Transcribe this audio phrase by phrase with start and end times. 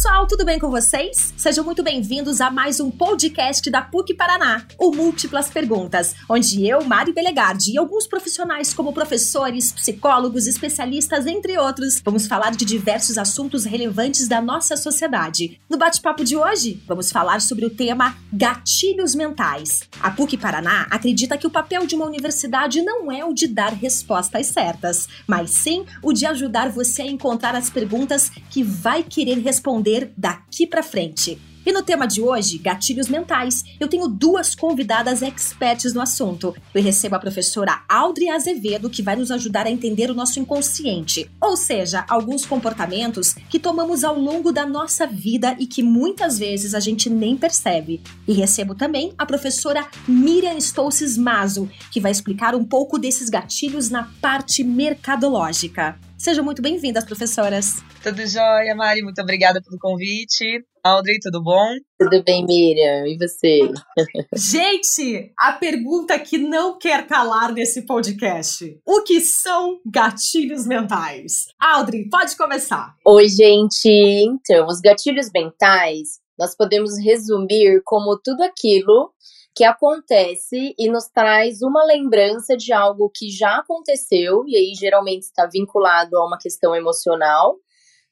[0.00, 1.34] pessoal, tudo bem com vocês?
[1.36, 6.82] Sejam muito bem-vindos a mais um podcast da PUC Paraná, o Múltiplas Perguntas, onde eu,
[6.82, 13.18] Mari Belegardi e alguns profissionais como professores, psicólogos, especialistas, entre outros, vamos falar de diversos
[13.18, 15.60] assuntos relevantes da nossa sociedade.
[15.68, 19.80] No bate-papo de hoje, vamos falar sobre o tema gatilhos mentais.
[20.00, 23.74] A PUC Paraná acredita que o papel de uma universidade não é o de dar
[23.74, 29.38] respostas certas, mas sim o de ajudar você a encontrar as perguntas que vai querer
[29.40, 31.38] responder daqui para frente.
[31.64, 36.54] E no tema de hoje, gatilhos mentais, eu tenho duas convidadas experts no assunto.
[36.74, 41.30] Eu recebo a professora Audrey Azevedo, que vai nos ajudar a entender o nosso inconsciente,
[41.38, 46.74] ou seja, alguns comportamentos que tomamos ao longo da nossa vida e que muitas vezes
[46.74, 48.00] a gente nem percebe.
[48.26, 53.90] E recebo também a professora Miriam Stolces Mazo, que vai explicar um pouco desses gatilhos
[53.90, 55.98] na parte mercadológica.
[56.20, 57.82] Sejam muito bem-vindas, professoras.
[58.02, 59.00] Tudo jóia, Mari.
[59.00, 60.62] Muito obrigada pelo convite.
[60.84, 61.66] Audrey, tudo bom?
[61.98, 63.06] Tudo bem, Miriam.
[63.06, 63.60] E você?
[64.36, 71.46] Gente, a pergunta que não quer calar nesse podcast: o que são gatilhos mentais?
[71.58, 72.94] Audrey, pode começar.
[73.02, 73.88] Oi, gente.
[73.88, 79.10] Então, os gatilhos mentais nós podemos resumir como tudo aquilo
[79.54, 85.22] que acontece e nos traz uma lembrança de algo que já aconteceu, e aí geralmente
[85.22, 87.56] está vinculado a uma questão emocional,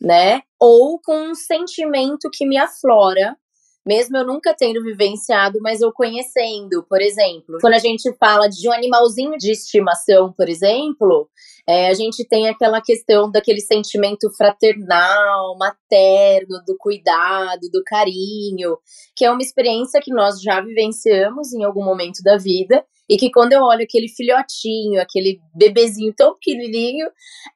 [0.00, 0.42] né?
[0.60, 3.36] Ou com um sentimento que me aflora,
[3.86, 6.84] mesmo eu nunca tendo vivenciado, mas eu conhecendo.
[6.88, 11.28] Por exemplo, quando a gente fala de um animalzinho de estimação, por exemplo,
[11.68, 18.78] é, a gente tem aquela questão daquele sentimento fraternal, materno, do cuidado, do carinho,
[19.14, 22.82] que é uma experiência que nós já vivenciamos em algum momento da vida.
[23.06, 27.06] E que quando eu olho aquele filhotinho, aquele bebezinho tão pequenininho,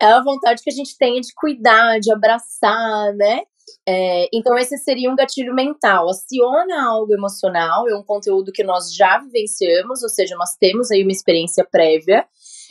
[0.00, 3.40] é a vontade que a gente tem de cuidar, de abraçar, né?
[3.88, 6.08] É, então, esse seria um gatilho mental.
[6.08, 11.02] Aciona algo emocional, é um conteúdo que nós já vivenciamos, ou seja, nós temos aí
[11.02, 12.26] uma experiência prévia.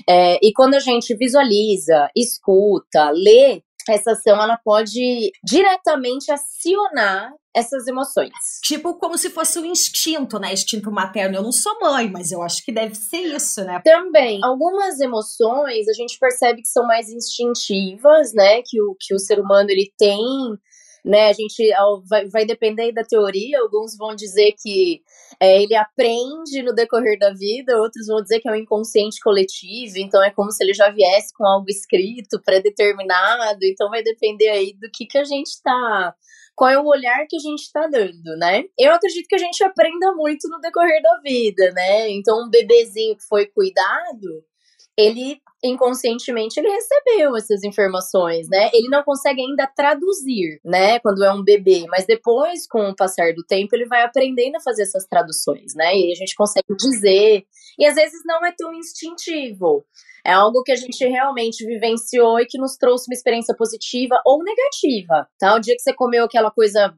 [0.08, 7.86] É, e quando a gente visualiza, escuta, lê, essa ação ela pode diretamente acionar essas
[7.88, 8.32] emoções.
[8.64, 10.54] Tipo como se fosse um instinto, né?
[10.54, 11.36] Instinto materno.
[11.36, 13.82] Eu não sou mãe, mas eu acho que deve ser isso, né?
[13.84, 14.40] Também.
[14.44, 18.62] Algumas emoções a gente percebe que são mais instintivas, né?
[18.66, 20.20] Que o, que o ser humano ele tem
[21.04, 21.30] né?
[21.30, 21.70] A gente
[22.08, 23.60] vai, vai depender da teoria.
[23.60, 25.02] Alguns vão dizer que
[25.40, 29.98] é, ele aprende no decorrer da vida, outros vão dizer que é um inconsciente coletivo,
[29.98, 33.60] então é como se ele já viesse com algo escrito, pré-determinado.
[33.64, 36.16] Então vai depender aí do que, que a gente está
[36.56, 38.66] qual é o olhar que a gente está dando, né?
[38.78, 42.10] Eu acredito que a gente aprenda muito no decorrer da vida, né?
[42.12, 44.44] Então, um bebezinho que foi cuidado,
[44.98, 48.70] ele inconscientemente ele recebeu essas informações, né?
[48.74, 53.34] Ele não consegue ainda traduzir, né, quando é um bebê, mas depois com o passar
[53.34, 55.96] do tempo ele vai aprendendo a fazer essas traduções, né?
[55.96, 57.46] E a gente consegue dizer,
[57.78, 59.86] e às vezes não é tão instintivo.
[60.26, 64.44] É algo que a gente realmente vivenciou e que nos trouxe uma experiência positiva ou
[64.44, 65.56] negativa, tá?
[65.56, 66.94] O dia que você comeu aquela coisa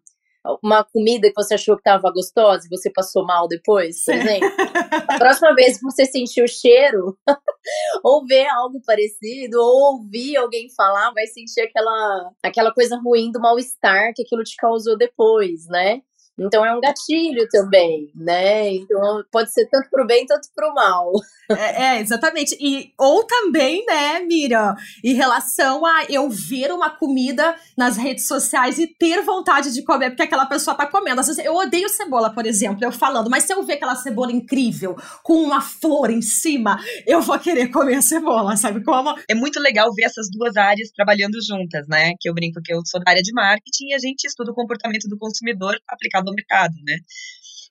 [0.62, 4.50] uma comida que você achou que estava gostosa e você passou mal depois, por exemplo.
[5.08, 7.18] A próxima vez que você sentir o cheiro,
[8.04, 13.40] ou ver algo parecido, ou ouvir alguém falar, vai sentir aquela, aquela coisa ruim do
[13.40, 16.02] mal-estar que aquilo te causou depois, né?
[16.38, 18.74] Então é um gatilho também, né?
[18.74, 21.12] Então pode ser tanto pro bem, tanto pro mal.
[21.52, 22.58] É, é, exatamente.
[22.60, 28.80] E, ou também, né, Miriam, em relação a eu ver uma comida nas redes sociais
[28.80, 31.20] e ter vontade de comer, porque aquela pessoa tá comendo.
[31.20, 34.32] Às vezes, eu odeio cebola, por exemplo, eu falando, mas se eu ver aquela cebola
[34.32, 39.14] incrível, com uma flor em cima, eu vou querer comer a cebola, sabe como?
[39.30, 42.14] É muito legal ver essas duas áreas trabalhando juntas, né?
[42.20, 44.56] Que eu brinco que eu sou da área de marketing e a gente estuda o
[44.56, 46.98] comportamento do consumidor aplicado do mercado, né?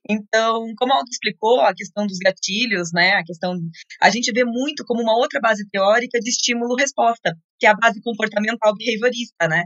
[0.09, 3.57] Então, como a Aldo explicou, a questão dos gatilhos, né, a questão,
[4.01, 8.01] a gente vê muito como uma outra base teórica de estímulo-resposta, que é a base
[8.03, 9.65] comportamental behaviorista, né?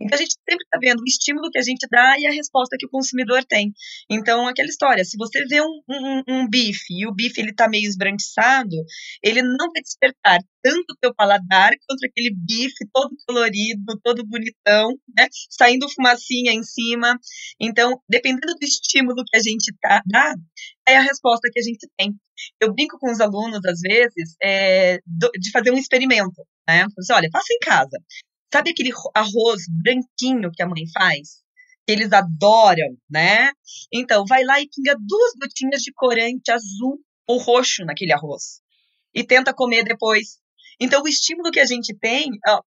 [0.00, 2.76] Então a gente sempre está vendo o estímulo que a gente dá e a resposta
[2.78, 3.72] que o consumidor tem.
[4.10, 7.68] Então, aquela história, se você vê um, um, um bife e o bife ele está
[7.68, 8.76] meio esbranquiçado,
[9.22, 14.90] ele não vai despertar tanto o teu paladar quanto aquele bife todo colorido, todo bonitão,
[15.16, 15.28] né?
[15.50, 17.18] Saindo fumacinha em cima.
[17.60, 20.34] Então, dependendo do estímulo que a gente tá, dá,
[20.88, 22.14] é a resposta que a gente tem.
[22.60, 24.98] Eu brinco com os alunos, às vezes, é,
[25.38, 26.86] de fazer um experimento, né?
[26.98, 27.98] Assim, olha, faça em casa.
[28.54, 31.42] Sabe aquele arroz branquinho que a mãe faz?
[31.84, 33.50] Que eles adoram, né?
[33.92, 38.60] Então, vai lá e pinga duas gotinhas de corante azul ou roxo naquele arroz.
[39.12, 40.38] E tenta comer depois.
[40.78, 42.62] Então, o estímulo que a gente tem, ó,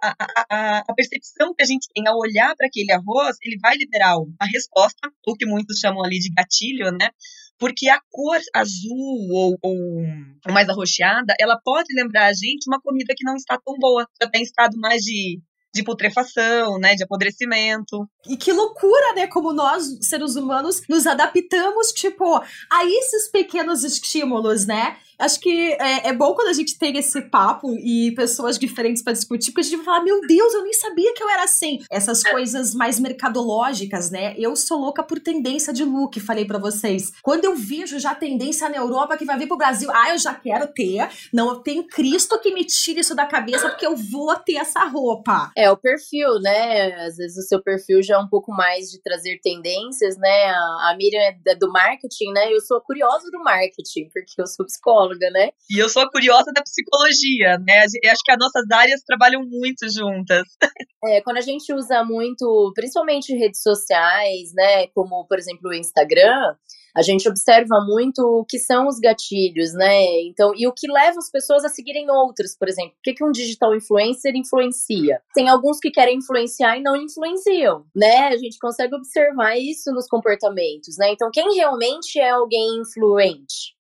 [0.00, 0.14] a,
[0.48, 4.18] a, a percepção que a gente tem ao olhar para aquele arroz, ele vai liberar
[4.18, 7.10] uma resposta, o que muitos chamam ali de gatilho, né?
[7.58, 13.14] Porque a cor azul ou, ou mais arroxeada, ela pode lembrar a gente uma comida
[13.16, 15.40] que não está tão boa, já tem estado mais de
[15.74, 18.08] de putrefação, né, de apodrecimento.
[18.26, 24.66] E que loucura, né, como nós, seres humanos, nos adaptamos, tipo, a esses pequenos estímulos,
[24.66, 24.96] né?
[25.18, 29.12] Acho que é, é, bom quando a gente tem esse papo e pessoas diferentes para
[29.12, 31.80] discutir, porque a gente vai falar, meu Deus, eu nem sabia que eu era assim.
[31.90, 32.30] Essas é.
[32.30, 34.34] coisas mais mercadológicas, né?
[34.38, 37.12] Eu sou louca por tendência de look, falei para vocês.
[37.22, 40.34] Quando eu vejo já tendência na Europa que vai vir pro Brasil, ah, eu já
[40.34, 41.08] quero ter.
[41.32, 44.84] Não, eu tenho Cristo que me tire isso da cabeça, porque eu vou ter essa
[44.84, 45.50] roupa.
[45.56, 46.92] É, o perfil, né?
[47.06, 50.46] Às vezes o seu perfil já é um pouco mais de trazer tendências, né?
[50.50, 52.52] A, a Miriam é do marketing, né?
[52.52, 55.50] Eu sou curiosa do marketing, porque eu sou psicóloga psicóloga, né?
[55.70, 57.84] E eu sou curiosa da psicologia, né?
[58.02, 60.44] Eu acho que as nossas áreas trabalham muito juntas.
[61.04, 64.88] É, quando a gente usa muito, principalmente redes sociais, né?
[64.88, 66.56] Como, por exemplo, o Instagram,
[66.92, 70.02] a gente observa muito o que são os gatilhos, né?
[70.22, 72.94] Então, e o que leva as pessoas a seguirem outras, por exemplo.
[72.98, 75.22] O que, que um digital influencer influencia?
[75.32, 78.26] Tem alguns que querem influenciar e não influenciam, né?
[78.26, 81.12] A gente consegue observar isso nos comportamentos, né?
[81.12, 83.77] Então, quem realmente é alguém influente?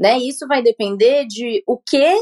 [0.00, 0.18] Né?
[0.18, 2.16] Isso vai depender de o que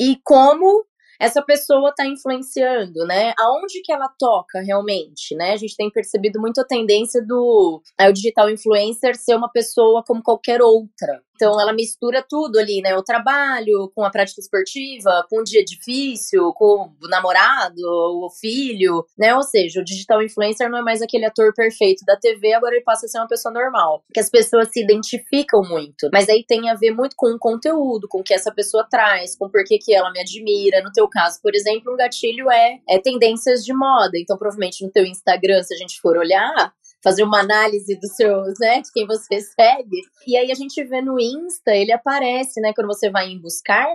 [0.00, 0.84] e como
[1.20, 3.34] essa pessoa está influenciando, né?
[3.38, 5.52] Aonde que ela toca realmente, né?
[5.52, 10.02] A gente tem percebido muito a tendência do é, o digital influencer ser uma pessoa
[10.06, 12.94] como qualquer outra, então ela mistura tudo ali, né?
[12.94, 19.06] O trabalho com a prática esportiva, com o dia difícil, com o namorado, o filho,
[19.18, 19.34] né?
[19.34, 22.84] Ou seja, o digital influencer não é mais aquele ator perfeito da TV, agora ele
[22.84, 24.04] passa a ser uma pessoa normal.
[24.12, 26.10] Que as pessoas se identificam muito.
[26.12, 29.34] Mas aí tem a ver muito com o conteúdo, com o que essa pessoa traz,
[29.34, 30.82] com por que, que ela me admira.
[30.82, 34.12] No teu caso, por exemplo, um gatilho é, é tendências de moda.
[34.16, 38.54] Então, provavelmente no teu Instagram, se a gente for olhar, fazer uma análise dos seus,
[38.58, 40.02] né, de quem você segue.
[40.26, 43.86] E aí a gente vê no Insta, ele aparece, né, quando você vai em buscar,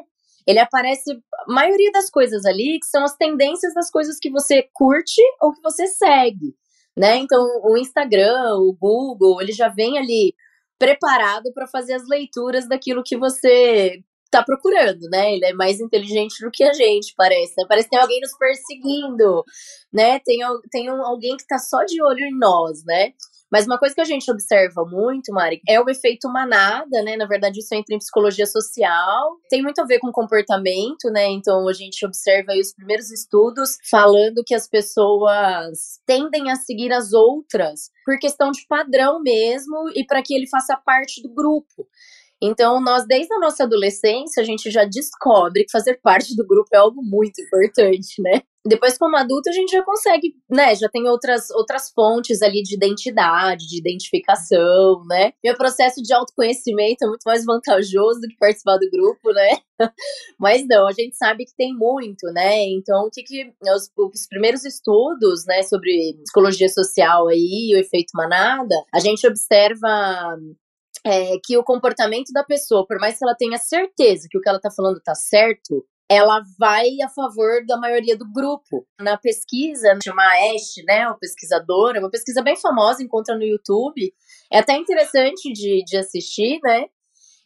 [0.48, 4.68] ele aparece a maioria das coisas ali que são as tendências das coisas que você
[4.74, 6.56] curte ou que você segue,
[6.96, 7.18] né?
[7.18, 10.36] Então, o Instagram, o Google, ele já vem ali
[10.78, 14.04] preparado para fazer as leituras daquilo que você
[14.38, 15.34] tá procurando, né?
[15.34, 17.54] Ele é mais inteligente do que a gente, parece.
[17.58, 17.66] Né?
[17.68, 19.44] Parece que tem alguém nos perseguindo,
[19.94, 20.20] né?
[20.20, 20.40] Tem,
[20.72, 23.14] tem um, alguém que tá só de olho em nós, né?
[23.52, 27.16] Mas uma coisa que a gente observa muito, Mari, é o efeito manada, né?
[27.16, 29.38] Na verdade, isso entra em psicologia social.
[29.50, 31.28] Tem muito a ver com comportamento, né?
[31.28, 36.92] Então, a gente observa aí os primeiros estudos falando que as pessoas tendem a seguir
[36.92, 41.88] as outras por questão de padrão mesmo e para que ele faça parte do grupo.
[42.42, 46.70] Então, nós, desde a nossa adolescência, a gente já descobre que fazer parte do grupo
[46.74, 48.42] é algo muito importante, né?
[48.68, 50.74] Depois, como adulto, a gente já consegue, né?
[50.76, 55.34] Já tem outras, outras fontes ali de identidade, de identificação, né?
[55.44, 59.60] Meu processo de autoconhecimento é muito mais vantajoso do que participar do grupo, né?
[60.40, 62.64] Mas não, a gente sabe que tem muito, né?
[62.70, 68.12] Então, o que que os, os primeiros estudos, né, sobre psicologia social aí, o efeito
[68.16, 70.40] manada, a gente observa
[71.06, 74.50] é, que o comportamento da pessoa, por mais que ela tenha certeza que o que
[74.50, 78.88] ela está falando está certo, ela vai a favor da maioria do grupo.
[79.00, 84.14] Na pesquisa, chama Ash, né, uma pesquisadora, uma pesquisa bem famosa, encontra no YouTube.
[84.52, 86.86] É até interessante de, de assistir, né?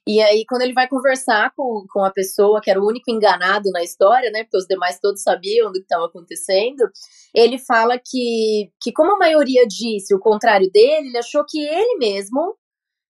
[0.07, 3.69] E aí, quando ele vai conversar com, com a pessoa que era o único enganado
[3.71, 4.43] na história, né?
[4.43, 6.89] Porque os demais todos sabiam do que estava acontecendo,
[7.35, 11.97] ele fala que, que, como a maioria disse o contrário dele, ele achou que ele
[11.97, 12.57] mesmo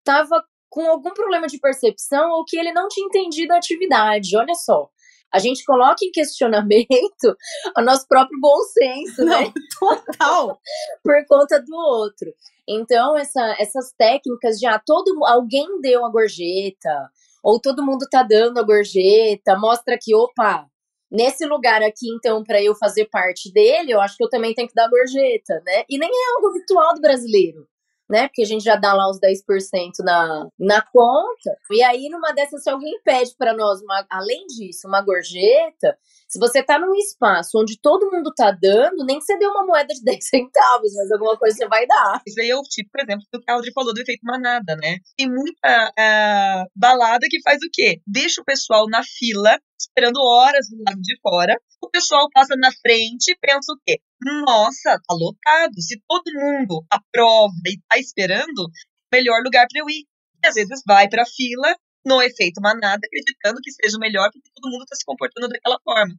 [0.10, 4.36] estava com algum problema de percepção ou que ele não tinha entendido a atividade.
[4.36, 4.90] Olha só.
[5.32, 6.88] A gente coloca em questionamento
[7.78, 9.54] o nosso próprio bom senso, não, né?
[9.80, 10.60] Total.
[11.04, 12.34] Por conta do outro.
[12.68, 17.10] Então, essa, essas técnicas de ah, todo, alguém deu a gorjeta,
[17.44, 20.68] ou todo mundo tá dando a gorjeta, mostra que, opa,
[21.12, 24.68] nesse lugar aqui, então, para eu fazer parte dele, eu acho que eu também tenho
[24.68, 25.84] que dar gorjeta, né?
[25.88, 27.68] E nem é algo habitual do brasileiro
[28.10, 28.28] né?
[28.28, 31.58] Porque a gente já dá lá os 10% na, na conta.
[31.72, 35.98] E aí, numa dessas, se alguém pede para nós, uma, além disso, uma gorjeta,
[36.30, 39.66] se você tá num espaço onde todo mundo tá dando, nem que você dê uma
[39.66, 42.22] moeda de 10 centavos, mas alguma coisa você vai dar.
[42.28, 44.76] Isso aí é o tipo, por exemplo, do que a Audrey falou do efeito manada,
[44.76, 44.98] né?
[45.18, 48.00] Tem muita uh, balada que faz o quê?
[48.06, 51.56] Deixa o pessoal na fila esperando horas do lado de fora.
[51.82, 54.00] O pessoal passa na frente e pensa o quê?
[54.22, 55.82] Nossa, tá lotado.
[55.82, 58.70] Se todo mundo aprova e tá esperando,
[59.12, 60.06] melhor lugar para eu ir.
[60.44, 64.30] E às vezes vai para a fila no efeito manada, acreditando que seja o melhor
[64.32, 66.14] porque todo mundo está se comportando daquela forma.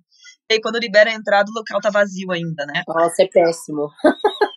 [0.51, 2.83] E aí, quando libera a entrada, o local tá vazio ainda, né?
[2.89, 3.89] Nossa, é péssimo.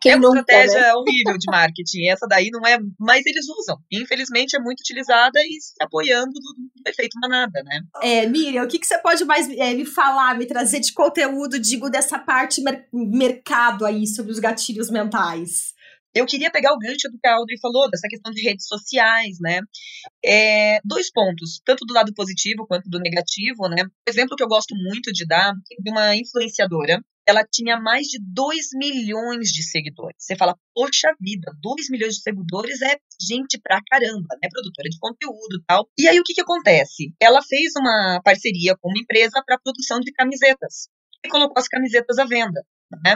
[0.00, 0.94] Quem é uma nunca, estratégia né?
[0.94, 2.08] horrível de marketing.
[2.08, 2.78] Essa daí não é.
[2.98, 3.78] Mas eles usam.
[3.90, 7.80] Infelizmente é muito utilizada e se apoiando do efeito manada, né?
[8.02, 11.58] É, Miriam, o que, que você pode mais é, me falar, me trazer de conteúdo,
[11.58, 15.72] digo, dessa parte mer mercado aí sobre os gatilhos mentais?
[16.14, 19.38] Eu queria pegar o gancho do que a Audrey falou, dessa questão de redes sociais,
[19.40, 19.60] né?
[20.24, 23.84] É, dois pontos, tanto do lado positivo quanto do negativo, né?
[23.84, 27.00] Um exemplo que eu gosto muito de dar de uma influenciadora.
[27.28, 30.16] Ela tinha mais de 2 milhões de seguidores.
[30.18, 34.48] Você fala, poxa vida, 2 milhões de seguidores é gente pra caramba, né?
[34.50, 35.88] Produtora de conteúdo tal.
[35.96, 37.14] E aí o que, que acontece?
[37.20, 40.88] Ela fez uma parceria com uma empresa para produção de camisetas
[41.24, 42.64] e colocou as camisetas à venda.
[43.04, 43.14] Né?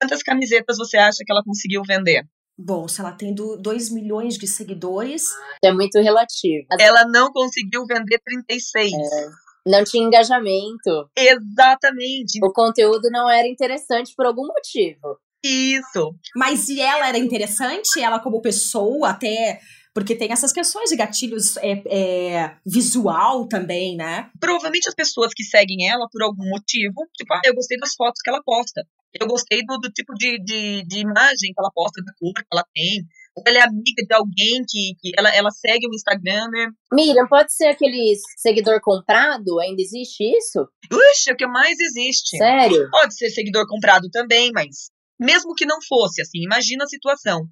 [0.00, 2.24] Quantas camisetas você acha que ela conseguiu vender?
[2.56, 5.22] Bom, se ela tem 2 milhões de seguidores.
[5.62, 6.66] É muito relativo.
[6.78, 8.92] Ela não conseguiu vender 36.
[8.92, 9.28] É.
[9.66, 11.08] Não tinha engajamento.
[11.16, 12.38] Exatamente.
[12.42, 15.18] O conteúdo não era interessante por algum motivo.
[15.44, 16.16] Isso.
[16.34, 18.00] Mas e ela era interessante?
[18.00, 19.60] Ela, como pessoa, até
[19.94, 24.30] porque tem essas questões de gatilhos é, é, visual também, né?
[24.38, 28.20] Provavelmente as pessoas que seguem ela por algum motivo, tipo, ah, eu gostei das fotos
[28.22, 28.86] que ela posta.
[29.20, 32.46] Eu gostei do, do tipo de, de, de, imagem que ela posta, da cor que
[32.52, 33.04] ela tem.
[33.36, 36.68] Ou ela é amiga de alguém que, que ela, ela segue o Instagram, né?
[36.92, 39.60] Miriam, pode ser aquele seguidor comprado?
[39.60, 40.68] Ainda existe isso?
[40.92, 42.36] Uxa, é o que mais existe.
[42.36, 42.90] Sério?
[42.90, 47.48] Pode ser seguidor comprado também, mas mesmo que não fosse, assim, imagina a situação.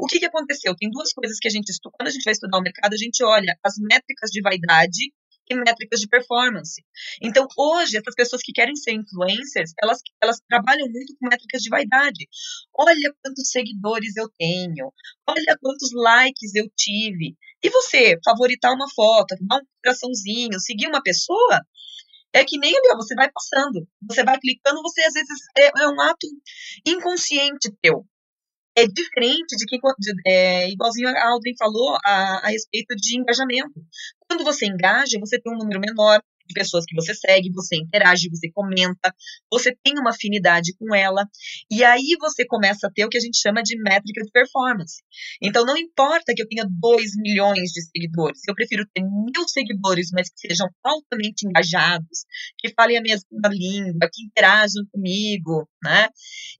[0.00, 0.74] O que, que aconteceu?
[0.74, 1.94] Tem duas coisas que a gente estuda.
[1.96, 5.12] Quando a gente vai estudar o mercado, a gente olha as métricas de vaidade
[5.48, 6.82] e métricas de performance.
[7.22, 11.70] Então, hoje, essas pessoas que querem ser influencers, elas, elas trabalham muito com métricas de
[11.70, 12.28] vaidade.
[12.74, 14.92] Olha quantos seguidores eu tenho,
[15.26, 17.36] olha quantos likes eu tive.
[17.62, 21.60] E você, favoritar uma foto, dar um coraçãozinho, seguir uma pessoa,
[22.32, 25.88] é que nem ali, você vai passando, você vai clicando, você às vezes é, é
[25.88, 26.26] um ato
[26.86, 28.04] inconsciente teu
[28.76, 29.78] é diferente de que,
[30.26, 33.72] é, igualzinho a Aldrin falou a, a respeito de engajamento.
[34.28, 38.28] Quando você engaja, você tem um número menor de pessoas que você segue, você interage,
[38.28, 39.14] você comenta,
[39.50, 41.26] você tem uma afinidade com ela,
[41.70, 45.02] e aí você começa a ter o que a gente chama de métrica de performance.
[45.42, 50.10] Então, não importa que eu tenha 2 milhões de seguidores, eu prefiro ter mil seguidores,
[50.12, 52.24] mas que sejam altamente engajados,
[52.58, 56.08] que falem a mesma língua, que interajam comigo, né?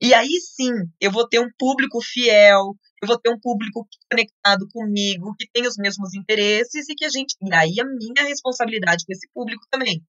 [0.01, 4.67] E aí sim, eu vou ter um público fiel, eu vou ter um público conectado
[4.71, 7.35] comigo, que tem os mesmos interesses e que a gente.
[7.41, 10.03] E aí a minha responsabilidade com esse público também,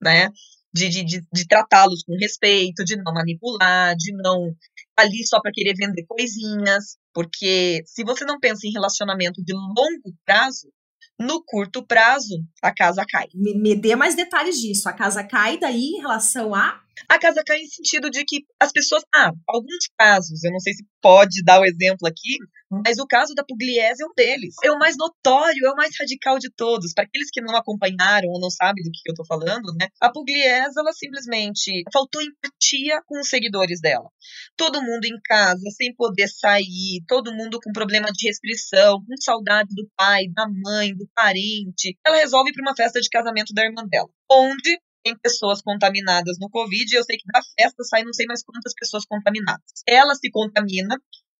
[0.00, 0.30] né?
[0.72, 4.54] De, de, de, de tratá-los com respeito, de não manipular, de não
[4.96, 10.14] ali só para querer vender coisinhas, porque se você não pensa em relacionamento de longo
[10.26, 10.70] prazo,
[11.18, 13.26] no curto prazo a casa cai.
[13.34, 14.88] Me, me dê mais detalhes disso.
[14.88, 18.72] A casa cai daí em relação a a casa cai em sentido de que as
[18.72, 19.02] pessoas.
[19.14, 22.38] Ah, alguns casos, eu não sei se pode dar o exemplo aqui,
[22.70, 24.54] mas o caso da Pugliese é um deles.
[24.62, 26.92] É o mais notório, é o mais radical de todos.
[26.92, 29.88] Para aqueles que não acompanharam ou não sabem do que eu estou falando, né?
[30.00, 34.08] A Pugliese, ela simplesmente faltou empatia com os seguidores dela.
[34.56, 39.74] Todo mundo em casa, sem poder sair, todo mundo com problema de restrição, com saudade
[39.74, 41.96] do pai, da mãe, do parente.
[42.06, 46.36] Ela resolve ir para uma festa de casamento da irmã dela, onde tem pessoas contaminadas
[46.40, 49.82] no Covid, e eu sei que da festa sai não sei mais quantas pessoas contaminadas.
[49.86, 50.96] Ela se contamina,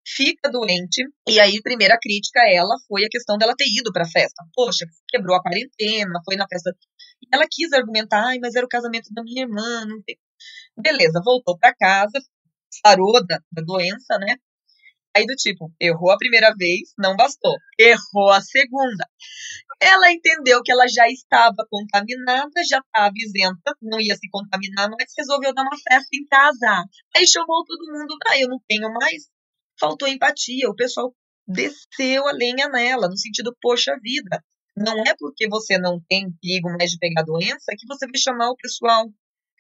[0.07, 4.05] fica doente, e aí, primeira crítica a ela foi a questão dela ter ido para
[4.05, 4.45] a festa.
[4.55, 6.75] Poxa, quebrou a quarentena, foi na festa.
[7.23, 10.19] E ela quis argumentar, ai, mas era o casamento da minha irmã, não tem.
[10.77, 12.21] Beleza, voltou para casa,
[12.85, 14.37] sarou da, da doença, né?
[15.19, 17.57] Aí do tipo, errou a primeira vez, não bastou.
[17.77, 19.05] Errou a segunda.
[19.81, 25.13] Ela entendeu que ela já estava contaminada, já estava isenta, não ia se contaminar, mas
[25.19, 26.85] resolveu dar uma festa em casa.
[27.17, 29.25] Aí chamou todo mundo, ah, eu não tenho mais.
[29.81, 31.13] Faltou empatia, o pessoal
[31.49, 34.41] desceu a lenha nela, no sentido, poxa vida,
[34.77, 38.51] não é porque você não tem perigo mais de pegar doença que você vai chamar
[38.51, 39.09] o pessoal.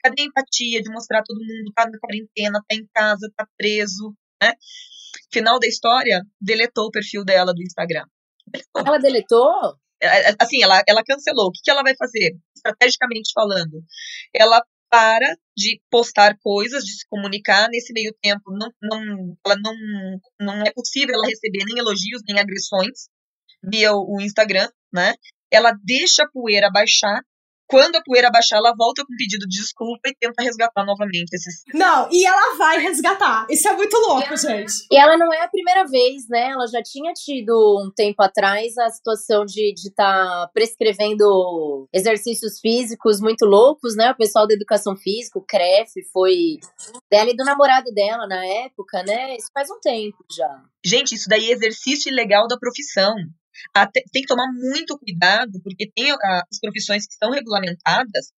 [0.04, 4.14] Cadê a empatia de mostrar todo mundo tá na quarentena, tá em casa, tá preso,
[4.40, 4.52] né?
[5.32, 8.04] Final da história, deletou o perfil dela do Instagram.
[8.76, 9.76] Ela deletou?
[10.00, 11.48] É, é, assim, ela, ela cancelou.
[11.48, 12.36] O que, que ela vai fazer?
[12.56, 13.82] Estrategicamente falando,
[14.34, 17.68] ela para de postar coisas, de se comunicar.
[17.68, 19.74] Nesse meio tempo, não, não, ela não,
[20.40, 23.08] não é possível ela receber nem elogios, nem agressões
[23.62, 25.14] via o, o Instagram, né?
[25.50, 27.22] Ela deixa a poeira baixar
[27.68, 31.62] quando a poeira baixar, ela volta com pedido de desculpa e tenta resgatar novamente esses.
[31.74, 33.46] Não, e ela vai resgatar.
[33.50, 34.72] Isso é muito louco, e gente.
[34.90, 36.50] E ela não é a primeira vez, né?
[36.50, 37.52] Ela já tinha tido
[37.84, 44.10] um tempo atrás a situação de estar tá prescrevendo exercícios físicos muito loucos, né?
[44.10, 46.58] O pessoal da educação física, o CREF, foi
[47.10, 49.36] dela e do namorado dela na época, né?
[49.36, 50.62] Isso faz um tempo já.
[50.84, 53.14] Gente, isso daí é exercício ilegal da profissão.
[53.74, 58.32] Até, tem que tomar muito cuidado, porque tem ah, as profissões que são regulamentadas,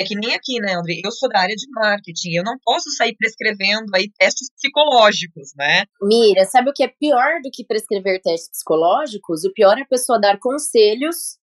[0.00, 1.00] é que nem aqui, né, André?
[1.04, 5.84] Eu sou da área de marketing, eu não posso sair prescrevendo aí testes psicológicos, né?
[6.02, 9.44] Mira, sabe o que é pior do que prescrever testes psicológicos?
[9.44, 11.38] O pior é a pessoa dar conselhos,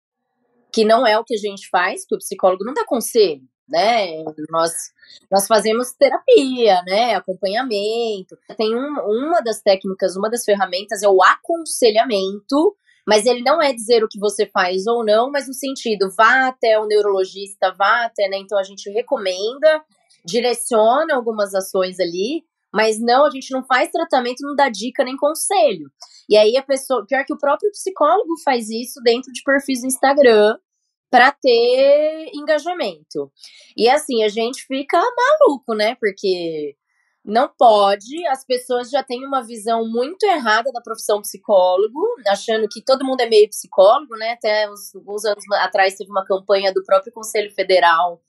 [0.74, 4.24] que não é o que a gente faz, porque o psicólogo não dá conselho, né?
[4.50, 4.74] Nós,
[5.32, 7.16] nós fazemos terapia, né?
[7.16, 8.38] Acompanhamento.
[8.58, 12.76] Tem um, uma das técnicas, uma das ferramentas é o aconselhamento,
[13.08, 16.48] mas ele não é dizer o que você faz ou não, mas no sentido, vá
[16.48, 18.38] até o neurologista, vá até, né?
[18.38, 19.84] Então a gente recomenda,
[20.26, 22.44] direciona algumas ações ali,
[22.74, 25.90] mas não, a gente não faz tratamento, não dá dica nem conselho.
[26.30, 29.88] E aí a pessoa, pior que o próprio psicólogo faz isso dentro de perfis do
[29.88, 30.58] Instagram
[31.10, 33.30] para ter engajamento.
[33.76, 35.96] E assim, a gente fica maluco, né?
[36.00, 36.76] Porque
[37.24, 42.84] não pode, as pessoas já têm uma visão muito errada da profissão psicólogo, achando que
[42.84, 44.32] todo mundo é meio psicólogo, né?
[44.32, 48.20] Até uns, alguns anos atrás teve uma campanha do próprio Conselho Federal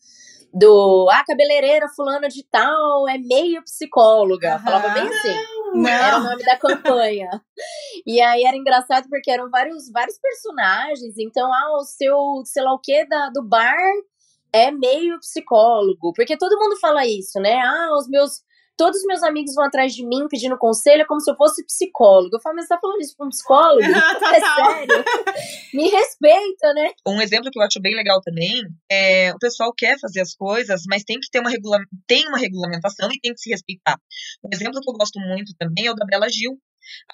[0.52, 4.56] do ah, cabeleireira fulana de tal é meio psicóloga.
[4.56, 4.62] Uhum.
[4.62, 5.34] Falava bem assim.
[5.74, 5.88] Não.
[5.88, 7.30] Era o nome da campanha.
[8.06, 11.16] e aí era engraçado porque eram vários, vários personagens.
[11.16, 13.74] Então, ah, o seu, sei lá o que, da, do bar
[14.52, 16.12] é meio psicólogo.
[16.14, 17.58] Porque todo mundo fala isso, né?
[17.58, 18.42] Ah, os meus
[18.76, 21.64] todos os meus amigos vão atrás de mim pedindo conselho, é como se eu fosse
[21.64, 22.36] psicólogo.
[22.36, 23.82] Eu falo, mas você tá falando isso pra um psicólogo?
[23.84, 25.04] é sério?
[25.74, 26.90] Me respeita, né?
[27.06, 30.82] Um exemplo que eu acho bem legal também é o pessoal quer fazer as coisas,
[30.88, 33.98] mas tem que ter uma, regula tem uma regulamentação e tem que se respeitar.
[34.44, 36.58] Um exemplo que eu gosto muito também é o da Bela Gil.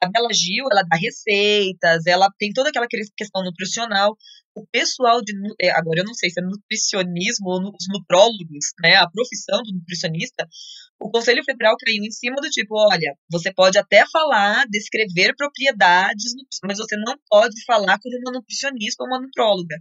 [0.02, 4.16] A Bela Gil, ela dá receitas, ela tem toda aquela questão nutricional.
[4.58, 5.32] O pessoal de.
[5.60, 8.96] É, agora, eu não sei se é nutricionismo ou os nutrólogos, né?
[8.96, 10.46] A profissão do nutricionista
[11.00, 16.32] o Conselho Federal caiu em cima do tipo, olha, você pode até falar, descrever propriedades,
[16.64, 19.76] mas você não pode falar como uma nutricionista ou uma nutróloga.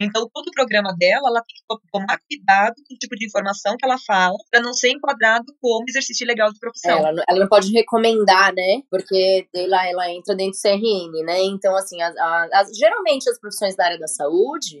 [0.00, 3.76] Então, todo o programa dela, ela tem que tomar cuidado com o tipo de informação
[3.76, 6.98] que ela fala, para não ser enquadrado como exercício legal de profissão.
[6.98, 8.82] É, ela, ela, não pode recomendar, né?
[8.90, 11.42] Porque ela, ela entra dentro do CRM, né?
[11.44, 14.80] Então, assim, a, a, geralmente as profissões da área da saúde,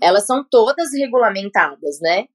[0.00, 2.26] elas são todas regulamentadas, né?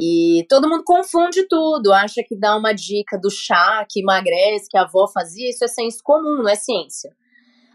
[0.00, 4.78] E todo mundo confunde tudo, acha que dá uma dica do chá que emagrece, que
[4.78, 7.14] a avó fazia, isso é senso comum, não é ciência.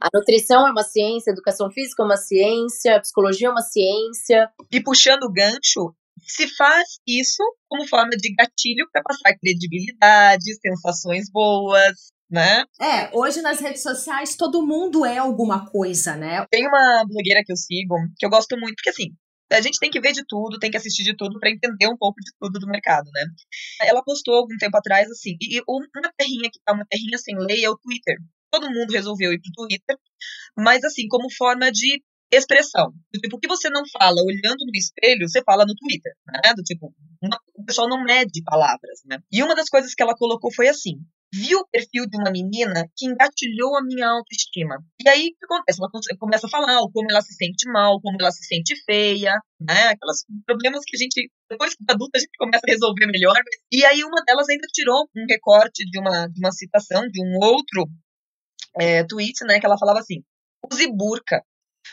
[0.01, 3.61] A nutrição é uma ciência, a educação física é uma ciência, a psicologia é uma
[3.61, 4.49] ciência.
[4.71, 11.29] E puxando o gancho, se faz isso como forma de gatilho para passar credibilidade, sensações
[11.31, 12.63] boas, né?
[12.81, 16.45] É, hoje nas redes sociais todo mundo é alguma coisa, né?
[16.49, 19.15] Tem uma blogueira que eu sigo, que eu gosto muito, porque assim,
[19.51, 21.97] a gente tem que ver de tudo, tem que assistir de tudo para entender um
[21.97, 23.25] pouco de tudo do mercado, né?
[23.81, 27.63] Ela postou algum tempo atrás assim, e uma terrinha que tá uma terrinha sem lei
[27.63, 28.17] é o Twitter.
[28.51, 29.97] Todo mundo resolveu ir pro Twitter,
[30.57, 32.91] mas assim, como forma de expressão.
[33.13, 36.53] Do tipo, o que você não fala olhando no espelho, você fala no Twitter, né?
[36.55, 39.19] Do tipo, uma, o pessoal não mede palavras, né?
[39.31, 40.99] E uma das coisas que ela colocou foi assim:
[41.35, 44.77] viu o perfil de uma menina que engatilhou a minha autoestima.
[45.03, 45.79] E aí, o que acontece?
[45.81, 49.87] Ela começa a falar como ela se sente mal, como ela se sente feia, né?
[49.89, 53.35] Aqueles problemas que a gente, depois que adulta, a gente começa a resolver melhor.
[53.71, 57.37] E aí, uma delas ainda tirou um recorte de uma, de uma citação de um
[57.43, 57.85] outro
[58.79, 59.59] é, tweet, né?
[59.59, 60.23] Que ela falava assim:
[60.71, 61.43] use burca,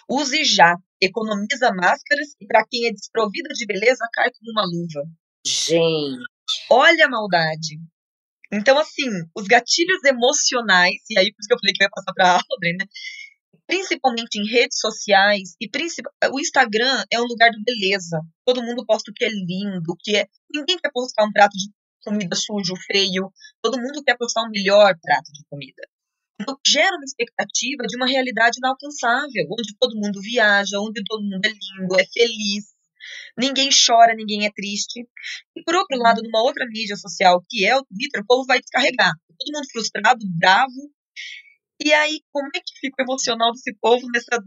[0.08, 5.08] use já, economiza máscaras e para quem é desprovida de beleza, cai como uma luva.
[5.44, 6.22] Gente.
[6.70, 7.80] Olha a maldade.
[8.52, 12.12] Então, assim, os gatilhos emocionais, e aí por isso que eu falei que ia passar
[12.12, 12.84] para a Audrey, né?
[13.66, 15.70] Principalmente em redes sociais, e
[16.30, 18.20] o Instagram é um lugar de beleza.
[18.44, 20.26] Todo mundo posta o que é lindo, o que é.
[20.52, 21.70] Ninguém quer postar um prato de
[22.04, 23.32] comida sujo, feio.
[23.62, 25.82] Todo mundo quer postar um melhor prato de comida.
[26.38, 31.44] Então, gera uma expectativa de uma realidade inalcançável, onde todo mundo viaja, onde todo mundo
[31.46, 32.71] é lindo, é feliz,
[33.36, 35.06] ninguém chora, ninguém é triste.
[35.56, 38.60] E por outro lado, numa outra mídia social, que é o Twitter, o povo vai
[38.60, 39.12] descarregar.
[39.38, 40.90] Todo mundo frustrado, bravo.
[41.84, 44.40] E aí, como é que fica o emocional desse povo nessa,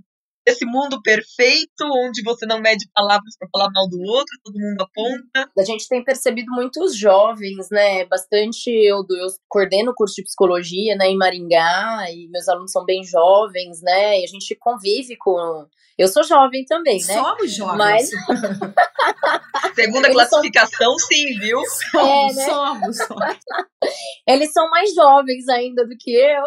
[0.47, 4.81] nesse mundo perfeito, onde você não mede palavras para falar mal do outro, todo mundo
[4.81, 5.51] aponta?
[5.57, 8.05] A gente tem percebido muitos jovens, né?
[8.05, 8.69] Bastante.
[8.69, 13.03] Eu, eu coordeno o curso de psicologia né, em Maringá, e meus alunos são bem
[13.03, 14.21] jovens, né?
[14.21, 17.13] E a gente convive com Eu sou jovem também, né?
[17.13, 17.77] Somos jovens.
[17.77, 18.09] Mas...
[19.75, 21.07] Segunda Eles classificação, são...
[21.07, 21.59] sim, viu?
[21.91, 22.45] Somos, é, né?
[22.45, 23.37] somos, somos.
[24.27, 26.43] Eles são mais jovens ainda do que eu.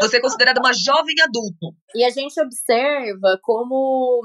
[0.00, 1.76] Você é considerada uma jovem adulto.
[1.94, 4.22] E a gente observa como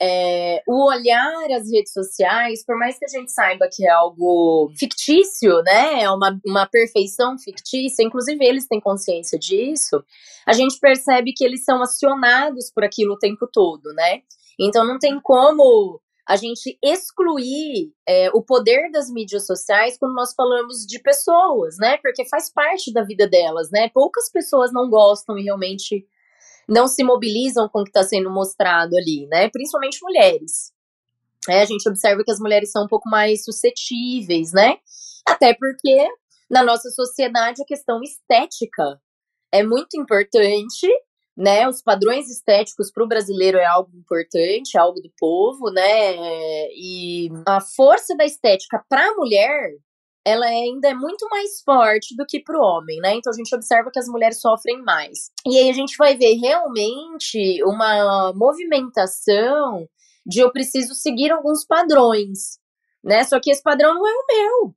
[0.00, 4.72] é, o olhar às redes sociais, por mais que a gente saiba que é algo
[4.78, 6.02] fictício, né?
[6.02, 10.02] É uma, uma perfeição fictícia, inclusive eles têm consciência disso,
[10.46, 14.22] a gente percebe que eles são acionados por aquilo o tempo todo, né?
[14.58, 20.34] Então não tem como a gente excluir é, o poder das mídias sociais quando nós
[20.34, 21.96] falamos de pessoas, né?
[22.02, 23.88] Porque faz parte da vida delas, né?
[23.94, 26.06] Poucas pessoas não gostam e realmente
[26.68, 29.48] não se mobilizam com o que está sendo mostrado ali, né?
[29.48, 30.72] Principalmente mulheres.
[31.48, 34.76] É, a gente observa que as mulheres são um pouco mais suscetíveis, né?
[35.26, 36.08] Até porque
[36.50, 39.00] na nossa sociedade a questão estética
[39.50, 40.86] é muito importante,
[41.34, 41.66] né?
[41.66, 46.16] Os padrões estéticos para o brasileiro é algo importante, é algo do povo, né?
[46.74, 49.70] E a força da estética para a mulher
[50.28, 53.14] ela ainda é muito mais forte do que para o homem, né?
[53.14, 55.30] Então a gente observa que as mulheres sofrem mais.
[55.46, 59.88] E aí a gente vai ver realmente uma movimentação
[60.26, 62.58] de eu preciso seguir alguns padrões,
[63.02, 63.24] né?
[63.24, 64.74] Só que esse padrão não é o meu.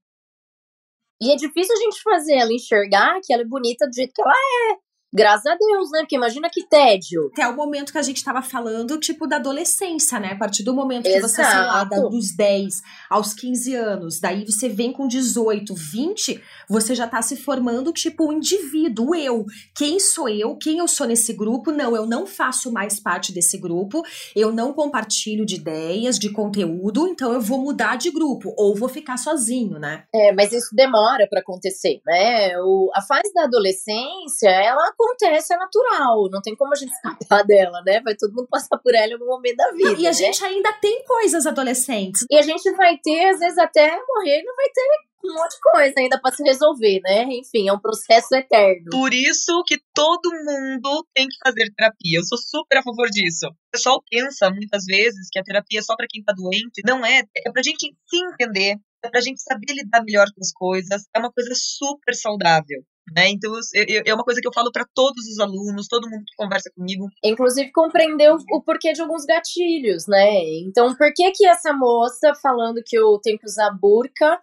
[1.22, 4.22] E é difícil a gente fazer ela enxergar que ela é bonita do jeito que
[4.22, 4.78] ela é.
[5.14, 6.00] Graças a Deus, né?
[6.00, 7.30] Porque imagina que tédio.
[7.34, 10.32] Até o momento que a gente tava falando, tipo, da adolescência, né?
[10.32, 11.28] A partir do momento que Exato.
[11.28, 16.96] você, sei lá, dos 10 aos 15 anos, daí você vem com 18, 20, você
[16.96, 19.46] já tá se formando, tipo, um indivíduo, o eu.
[19.76, 20.56] Quem sou eu?
[20.56, 21.72] Quem eu sou nesse grupo?
[21.72, 24.04] Não, eu não faço mais parte desse grupo,
[24.36, 28.88] eu não compartilho de ideias, de conteúdo, então eu vou mudar de grupo, ou vou
[28.88, 30.06] ficar sozinho, né?
[30.14, 32.58] É, mas isso demora para acontecer, né?
[32.60, 36.30] O, a fase da adolescência, ela acontece, é natural.
[36.30, 38.02] Não tem como a gente escapar dela, né?
[38.02, 40.00] Vai todo mundo passar por ela em algum momento da vida.
[40.00, 40.14] E a né?
[40.14, 42.26] gente ainda tem coisas adolescentes.
[42.30, 44.82] E a gente vai ter, às vezes, até morrer, não vai ter
[45.24, 47.24] um monte de coisa ainda para se resolver, né?
[47.30, 48.90] Enfim, é um processo eterno.
[48.92, 52.20] Por isso que todo mundo tem que fazer terapia.
[52.20, 53.48] Eu sou super a favor disso.
[53.48, 56.82] O pessoal pensa muitas vezes que a terapia é só para quem tá doente.
[56.86, 57.24] Não é.
[57.46, 61.04] É pra gente se entender, é pra gente saber lidar melhor com as coisas.
[61.16, 62.84] É uma coisa super saudável.
[63.14, 63.30] Né?
[63.30, 66.36] Então, eu, é uma coisa que eu falo para todos os alunos, todo mundo que
[66.38, 67.08] conversa comigo.
[67.24, 70.44] Inclusive, compreender o, o, porquê de alguns gatilhos, né?
[70.62, 74.42] Então, por que que essa moça falando que eu tenho que usar burca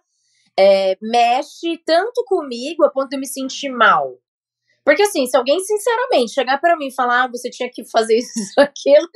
[0.57, 4.15] é, mexe tanto comigo a ponto de eu me sentir mal?
[4.85, 8.17] Porque, assim, se alguém, sinceramente, chegar para mim e falar, ah, você tinha que fazer
[8.19, 9.07] isso, aquilo,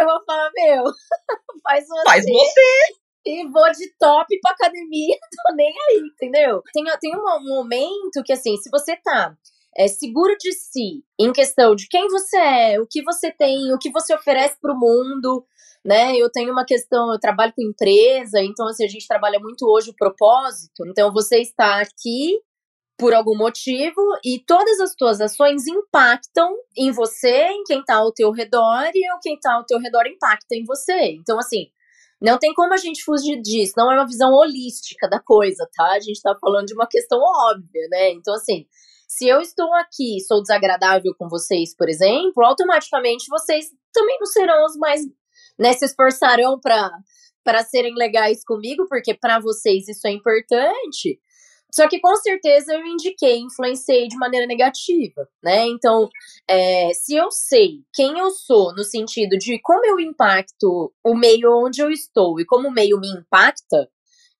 [0.00, 0.84] eu vou falar, meu,
[1.62, 2.04] faz você.
[2.04, 3.01] Faz você!
[3.24, 6.62] E vou de top pra academia, tô nem aí, entendeu?
[6.72, 9.36] Tem, tem um momento que, assim, se você tá
[9.76, 13.78] é, seguro de si, em questão de quem você é, o que você tem, o
[13.78, 15.44] que você oferece pro mundo,
[15.84, 16.16] né?
[16.16, 19.90] Eu tenho uma questão, eu trabalho com empresa, então, assim, a gente trabalha muito hoje
[19.90, 20.84] o propósito.
[20.86, 22.38] Então, você está aqui
[22.98, 28.12] por algum motivo e todas as tuas ações impactam em você, em quem tá ao
[28.12, 31.12] teu redor e quem tá ao teu redor impacta em você.
[31.12, 31.66] Então, assim,
[32.22, 35.92] não tem como a gente fugir disso, não é uma visão holística da coisa, tá?
[35.92, 38.10] A gente tá falando de uma questão óbvia, né?
[38.12, 38.66] Então, assim,
[39.08, 44.64] se eu estou aqui sou desagradável com vocês, por exemplo, automaticamente vocês também não serão
[44.64, 45.02] os mais,
[45.58, 51.20] né, se esforçarão para serem legais comigo, porque para vocês isso é importante.
[51.74, 55.66] Só que com certeza eu indiquei, influenciei de maneira negativa, né?
[55.68, 56.08] Então,
[56.48, 61.50] é, se eu sei quem eu sou no sentido de como eu impacto o meio
[61.64, 63.88] onde eu estou e como o meio me impacta,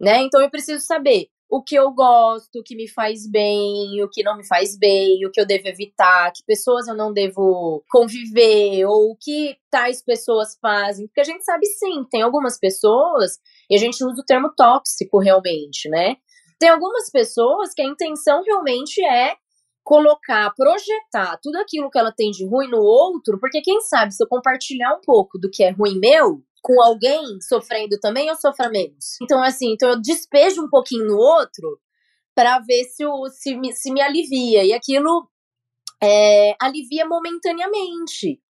[0.00, 0.18] né?
[0.22, 4.22] Então eu preciso saber o que eu gosto, o que me faz bem, o que
[4.22, 8.86] não me faz bem, o que eu devo evitar, que pessoas eu não devo conviver,
[8.86, 11.06] ou o que tais pessoas fazem.
[11.06, 15.18] Porque a gente sabe sim, tem algumas pessoas, e a gente usa o termo tóxico
[15.18, 16.16] realmente, né?
[16.62, 19.34] Tem algumas pessoas que a intenção realmente é
[19.82, 24.22] colocar, projetar tudo aquilo que ela tem de ruim no outro, porque quem sabe se
[24.22, 28.70] eu compartilhar um pouco do que é ruim meu com alguém sofrendo também, eu sofro
[28.70, 29.16] menos.
[29.20, 31.80] Então, assim, então eu despejo um pouquinho no outro
[32.32, 34.64] para ver se, o, se, me, se me alivia.
[34.64, 35.28] E aquilo
[36.00, 38.40] é, alivia momentaneamente,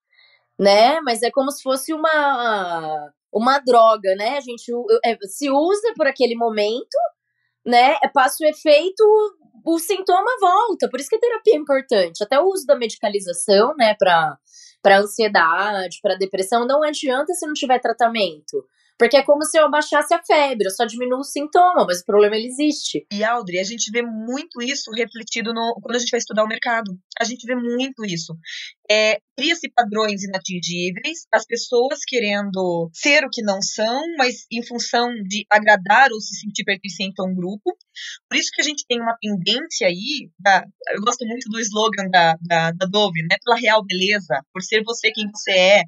[0.61, 1.01] né?
[1.01, 4.37] Mas é como se fosse uma, uma droga, né?
[4.37, 4.71] A gente
[5.03, 6.99] é, se usa por aquele momento
[7.65, 9.03] né, passa o efeito,
[9.65, 10.89] o sintoma volta.
[10.89, 12.23] Por isso que a terapia é importante.
[12.23, 14.37] Até o uso da medicalização, né, para
[14.83, 18.67] para ansiedade, para depressão, não adianta se não tiver tratamento.
[18.99, 22.05] Porque é como se eu abaixasse a febre, eu só diminuo o sintoma, mas o
[22.05, 23.07] problema ele existe.
[23.13, 26.49] E Audrey, a gente vê muito isso refletido no, quando a gente vai estudar o
[26.49, 26.97] mercado.
[27.21, 28.37] A gente vê muito isso.
[28.91, 35.11] É, Cria-se padrões inatingíveis, as pessoas querendo ser o que não são, mas em função
[35.27, 37.77] de agradar ou se sentir pertencente a um grupo.
[38.29, 40.63] Por isso que a gente tem uma tendência aí, da,
[40.95, 43.37] eu gosto muito do slogan da, da, da Dove, né?
[43.43, 45.83] Pela real beleza, por ser você quem você é,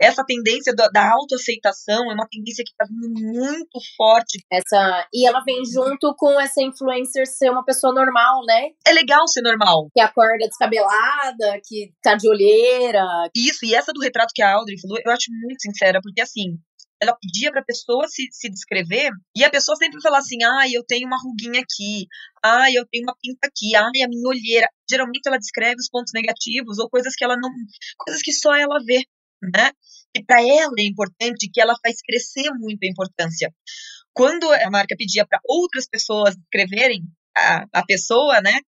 [0.00, 4.38] essa tendência da, da autoaceitação é uma tendência que está vindo muito forte.
[4.52, 8.70] Essa, e ela vem junto com essa influencer ser uma pessoa normal, né?
[8.86, 9.88] É legal ser normal.
[9.94, 13.02] Que acorda descabelada, que tá de olheira.
[13.34, 16.58] Isso, e essa do retrato que a Audrey falou, eu acho muito sincera, porque assim,
[17.00, 20.70] ela pedia para a pessoa se, se descrever e a pessoa sempre fala assim: ai,
[20.72, 22.06] eu tenho uma ruguinha aqui,
[22.42, 24.66] ai, eu tenho uma pinta aqui, ai, a minha olheira.
[24.88, 27.50] Geralmente ela descreve os pontos negativos ou coisas que ela não.
[27.98, 29.04] coisas que só ela vê
[29.42, 29.72] né?
[30.14, 33.54] E para ela é importante que ela faz crescer muito a importância.
[34.12, 37.02] Quando a marca pedia para outras pessoas escreverem
[37.36, 38.60] a, a pessoa, né?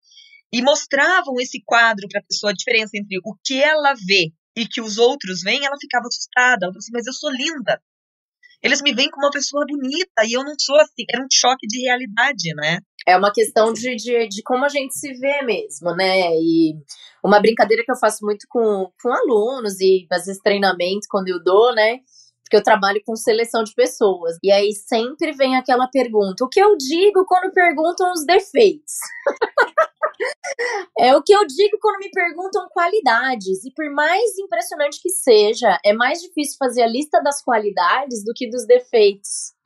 [0.51, 4.67] E mostravam esse quadro para a pessoa, a diferença entre o que ela vê e
[4.67, 6.65] que os outros veem, ela ficava assustada.
[6.65, 7.81] Ela falou assim, mas eu sou linda.
[8.61, 11.05] Eles me veem como uma pessoa bonita e eu não sou assim.
[11.09, 12.79] Era um choque de realidade, né?
[13.07, 16.35] É uma questão de, de, de como a gente se vê mesmo, né?
[16.35, 16.75] E
[17.23, 21.41] uma brincadeira que eu faço muito com, com alunos e às vezes treinamentos quando eu
[21.41, 21.99] dou, né?
[22.43, 24.37] Porque eu trabalho com seleção de pessoas.
[24.43, 28.95] E aí sempre vem aquela pergunta: o que eu digo quando perguntam os defeitos?
[30.99, 33.63] é o que eu digo quando me perguntam qualidades.
[33.63, 38.33] E por mais impressionante que seja, é mais difícil fazer a lista das qualidades do
[38.35, 39.56] que dos defeitos.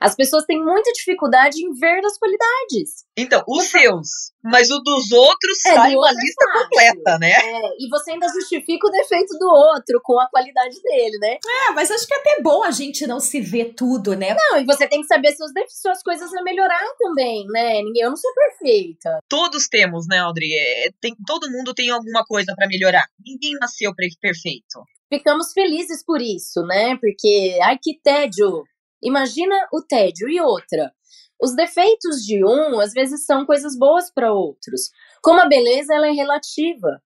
[0.00, 3.04] As pessoas têm muita dificuldade em ver as qualidades.
[3.16, 7.32] Então, os seus, mas o dos outros é, sai uma é lista é completa, né?
[7.32, 11.38] É, e você ainda justifica o defeito do outro com a qualidade dele, né?
[11.44, 14.34] É, mas acho que é até bom a gente não se ver tudo, né?
[14.34, 17.82] Não, e você tem que saber suas, suas coisas a melhorar também, né?
[17.82, 19.18] Ninguém, eu não sou perfeita.
[19.28, 20.48] Todos temos, né, Audrey?
[20.52, 23.04] É, tem, todo mundo tem alguma coisa para melhorar.
[23.24, 24.82] Ninguém nasceu perfeito.
[25.12, 26.96] Ficamos felizes por isso, né?
[27.00, 28.64] Porque, ai que tédio
[29.02, 30.28] Imagina o tédio.
[30.28, 30.92] E outra,
[31.40, 34.90] os defeitos de um às vezes são coisas boas para outros.
[35.22, 37.00] Como a beleza ela é relativa,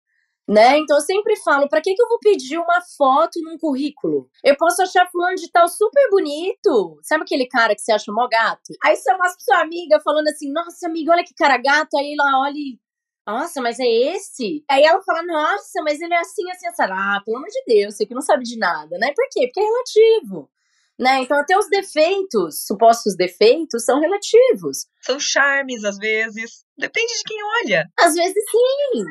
[0.49, 0.79] né?
[0.79, 4.29] Então eu sempre falo, para que que eu vou pedir uma foto num currículo?
[4.45, 6.99] Eu posso achar fulano de tal super bonito.
[7.03, 8.73] Sabe aquele cara que você acha mó gato?
[8.85, 11.97] Aí você mostra pra sua amiga falando assim: "Nossa, amiga, olha que cara gato".
[11.99, 12.79] Aí ela olha e
[13.27, 14.65] nossa, mas é esse?
[14.69, 16.83] Aí ela fala, nossa, mas ele é assim, assim, assim.
[16.91, 19.13] Ah, pelo amor de Deus, você que não sabe de nada, né?
[19.15, 19.47] Por quê?
[19.47, 20.51] Porque é relativo.
[20.99, 21.23] Né?
[21.23, 24.87] Então, até os defeitos, supostos defeitos, são relativos.
[25.01, 26.65] São charmes, às vezes.
[26.79, 27.89] Depende de quem olha.
[27.99, 29.05] Às vezes, sim.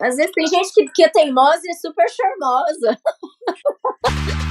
[0.00, 2.98] Às vezes tem gente que, que é teimosa e é super charmosa.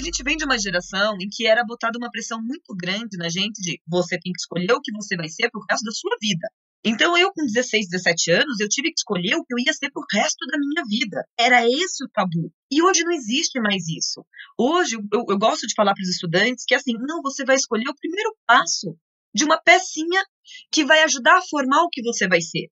[0.00, 3.28] A gente vem de uma geração em que era botada uma pressão muito grande na
[3.28, 6.16] gente de você tem que escolher o que você vai ser pro resto da sua
[6.18, 6.48] vida.
[6.82, 9.90] Então, eu, com 16, 17 anos, eu tive que escolher o que eu ia ser
[9.90, 11.22] pro resto da minha vida.
[11.38, 12.50] Era esse o tabu.
[12.70, 14.24] E hoje não existe mais isso.
[14.58, 17.88] Hoje, eu, eu gosto de falar para os estudantes que, assim, não, você vai escolher
[17.88, 18.96] o primeiro passo
[19.34, 20.24] de uma pecinha
[20.72, 22.70] que vai ajudar a formar o que você vai ser.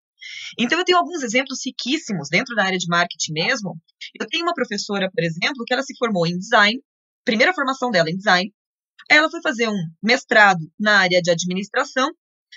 [0.58, 3.76] Então, eu tenho alguns exemplos riquíssimos dentro da área de marketing mesmo.
[4.18, 6.80] Eu tenho uma professora, por exemplo, que ela se formou em design,
[7.26, 8.50] primeira formação dela em design.
[9.10, 12.10] Ela foi fazer um mestrado na área de administração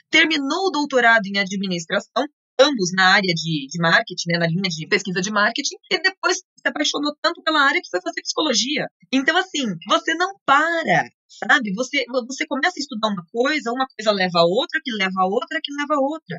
[0.09, 2.25] terminou o doutorado em administração,
[2.59, 6.37] ambos na área de, de marketing, né, na linha de pesquisa de marketing, e depois
[6.37, 8.87] se apaixonou tanto pela área que foi fazer psicologia.
[9.11, 11.73] Então, assim, você não para, sabe?
[11.73, 15.25] Você, você começa a estudar uma coisa, uma coisa leva a outra, que leva a
[15.25, 16.37] outra, que leva a outra.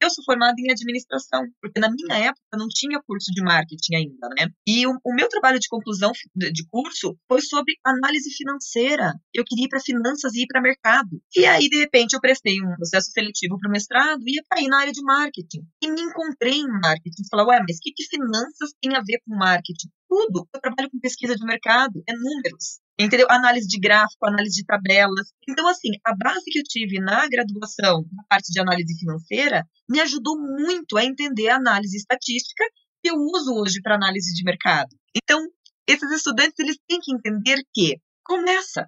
[0.00, 4.28] Eu sou formada em administração, porque na minha época não tinha curso de marketing ainda,
[4.38, 4.48] né?
[4.66, 9.14] E o, o meu trabalho de conclusão de curso foi sobre análise financeira.
[9.34, 11.20] Eu queria ir para finanças e ir para mercado.
[11.36, 14.68] E aí, de repente, eu prestei um processo seletivo para o mestrado e ia cair
[14.68, 15.66] na área de marketing.
[15.82, 17.22] E me encontrei em marketing.
[17.30, 19.88] Falei, ué, mas o que, que finanças tem a ver com marketing?
[20.08, 20.48] Tudo.
[20.54, 23.26] Eu trabalho com pesquisa de mercado, é números entendeu?
[23.30, 25.32] Análise de gráfico, análise de tabelas.
[25.48, 30.00] Então, assim, a base que eu tive na graduação, na parte de análise financeira, me
[30.00, 32.64] ajudou muito a entender a análise estatística
[33.02, 34.88] que eu uso hoje para análise de mercado.
[35.14, 35.46] Então,
[35.86, 38.86] esses estudantes, eles têm que entender que começa,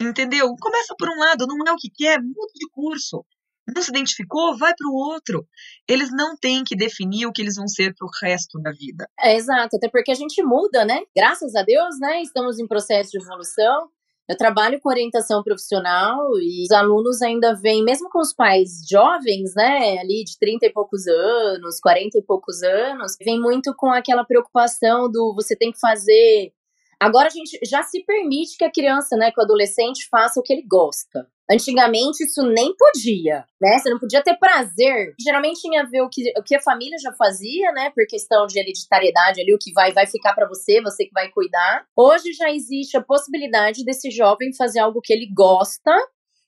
[0.00, 0.54] entendeu?
[0.60, 3.24] Começa por um lado, não é o que quer, muda de curso
[3.74, 5.46] não se identificou, vai para o outro.
[5.88, 9.06] Eles não têm que definir o que eles vão ser para o resto da vida.
[9.18, 11.00] É, exato, até porque a gente muda, né?
[11.14, 12.22] Graças a Deus, né?
[12.22, 13.88] Estamos em processo de evolução.
[14.28, 19.54] Eu trabalho com orientação profissional e os alunos ainda vêm, mesmo com os pais jovens,
[19.56, 24.24] né, ali de 30 e poucos anos, 40 e poucos anos, vem muito com aquela
[24.24, 26.52] preocupação do você tem que fazer
[27.00, 30.42] Agora a gente já se permite que a criança, né, que o adolescente faça o
[30.42, 31.26] que ele gosta.
[31.50, 33.78] Antigamente isso nem podia, né?
[33.78, 35.14] Você não podia ter prazer.
[35.20, 37.90] Geralmente tinha a ver o que, o que a família já fazia, né?
[37.90, 41.28] Por questão de hereditariedade ali, o que vai, vai ficar para você, você que vai
[41.30, 41.84] cuidar.
[41.96, 45.92] Hoje já existe a possibilidade desse jovem fazer algo que ele gosta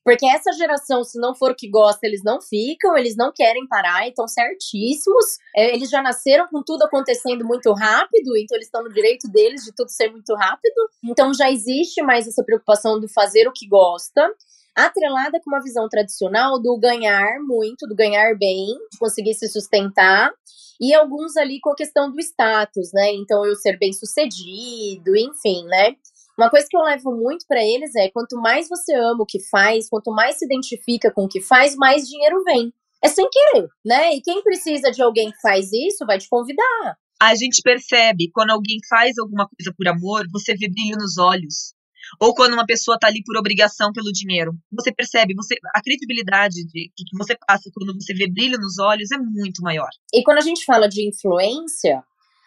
[0.04, 3.66] porque essa geração, se não for o que gosta, eles não ficam, eles não querem
[3.68, 5.24] parar, estão certíssimos.
[5.54, 9.62] É, eles já nasceram com tudo acontecendo muito rápido, então eles estão no direito deles
[9.64, 10.74] de tudo ser muito rápido.
[11.04, 14.28] Então já existe mais essa preocupação do fazer o que gosta
[14.74, 20.32] atrelada com uma visão tradicional do ganhar muito, do ganhar bem, de conseguir se sustentar,
[20.80, 23.12] e alguns ali com a questão do status, né?
[23.12, 25.94] Então eu ser bem sucedido, enfim, né?
[26.36, 29.38] Uma coisa que eu levo muito para eles é: quanto mais você ama o que
[29.48, 32.72] faz, quanto mais se identifica com o que faz, mais dinheiro vem.
[33.04, 34.14] É sem querer, né?
[34.14, 36.96] E quem precisa de alguém que faz isso vai te convidar.
[37.20, 41.74] A gente percebe quando alguém faz alguma coisa por amor, você vê brilho nos olhos.
[42.20, 44.52] Ou quando uma pessoa tá ali por obrigação pelo dinheiro.
[44.72, 49.10] Você percebe, você a credibilidade de, que você passa quando você vê brilho nos olhos
[49.10, 49.90] é muito maior.
[50.12, 52.02] E quando a gente fala de influência,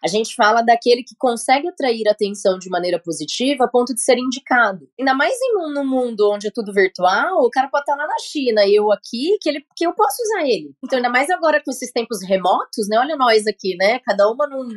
[0.05, 4.19] a gente fala daquele que consegue atrair atenção de maneira positiva a ponto de ser
[4.19, 4.87] indicado.
[4.99, 8.05] Ainda mais em um, num mundo onde é tudo virtual, o cara pode estar lá
[8.05, 10.75] na China eu aqui, que, ele, que eu posso usar ele.
[10.83, 12.99] Então, ainda mais agora com esses tempos remotos, né?
[12.99, 13.97] Olha nós aqui, né?
[14.05, 14.67] Cada uma num,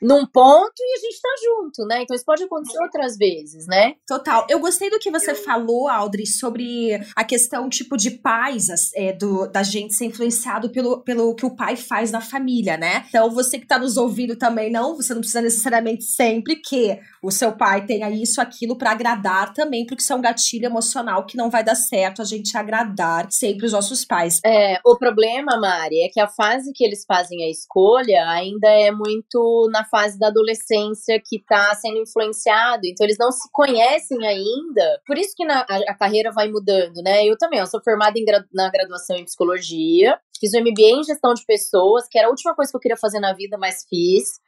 [0.00, 2.02] num ponto e a gente tá junto, né?
[2.02, 3.94] Então isso pode acontecer outras vezes, né?
[4.06, 4.46] Total.
[4.48, 9.46] Eu gostei do que você falou, Audrey, sobre a questão, tipo, de pais, é, do,
[9.46, 13.04] da gente ser influenciado pelo, pelo que o pai faz na família, né?
[13.08, 17.30] Então, você que tá nos ouvindo também, não, você não precisa necessariamente sempre que o
[17.30, 21.36] seu pai tenha isso, aquilo para agradar também, porque isso é um gatilho emocional que
[21.36, 24.40] não vai dar certo a gente agradar sempre os nossos pais.
[24.44, 28.90] É, o problema, Mari, é que a fase que eles fazem a escolha ainda é
[28.90, 35.00] muito na fase da adolescência que tá sendo influenciado, então eles não se conhecem ainda.
[35.06, 37.24] Por isso que na, a, a carreira vai mudando, né?
[37.26, 41.34] Eu também, eu sou formada em, na graduação em psicologia, fiz o MBA em gestão
[41.34, 44.40] de pessoas, que era a última coisa que eu queria fazer na vida, mas fiz.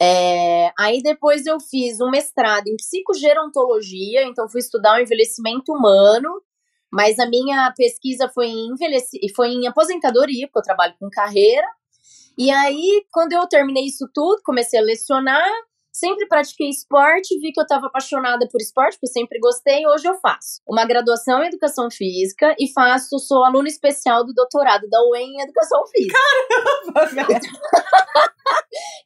[0.00, 6.42] É, aí depois eu fiz um mestrado em psicogerontologia, então fui estudar o envelhecimento humano,
[6.92, 8.74] mas a minha pesquisa foi em,
[9.34, 11.66] foi em aposentadoria, porque eu trabalho com carreira.
[12.38, 15.48] E aí, quando eu terminei isso tudo, comecei a lecionar,
[15.92, 20.08] sempre pratiquei esporte, vi que eu estava apaixonada por esporte, porque eu sempre gostei, hoje
[20.08, 25.02] eu faço uma graduação em educação física e faço, sou aluna especial do doutorado da
[25.10, 26.18] UEM em educação física.
[26.94, 27.40] Caramba!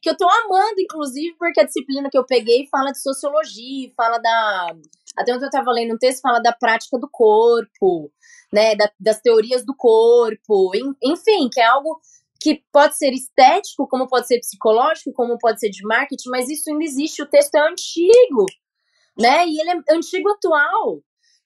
[0.01, 4.17] que eu tô amando, inclusive, porque a disciplina que eu peguei fala de sociologia, fala
[4.19, 4.75] da.
[5.17, 8.11] Até onde eu tava lendo um texto, fala da prática do corpo,
[8.51, 8.75] né?
[8.75, 11.99] Da, das teorias do corpo, enfim, que é algo
[12.45, 16.69] que pode ser estético, como pode ser psicológico, como pode ser de marketing, mas isso
[16.69, 18.45] ainda existe, o texto é antigo,
[19.17, 19.47] né?
[19.47, 21.01] E ele é antigo atual,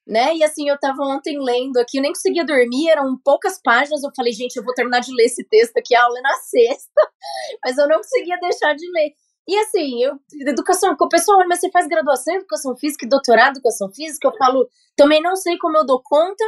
[0.06, 0.36] né?
[0.36, 4.12] E assim, eu tava ontem lendo aqui, eu nem conseguia dormir, eram poucas páginas, eu
[4.14, 7.02] falei, gente, eu vou terminar de ler esse texto aqui, a aula é na sexta,
[7.64, 9.14] mas eu não conseguia deixar de ler.
[9.48, 13.56] E assim, eu, educação, o pessoal, mas você faz graduação em educação física e doutorado
[13.56, 14.28] em educação física?
[14.28, 16.44] Eu falo, também não sei como eu dou conta,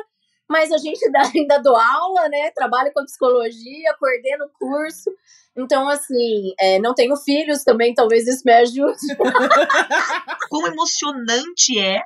[0.51, 0.99] mas a gente
[1.35, 2.51] ainda dou aula, né?
[2.55, 5.09] Trabalho com psicologia, coordeno curso.
[5.57, 9.15] Então, assim, é, não tenho filhos também, talvez isso me ajude.
[10.49, 12.01] Quão emocionante é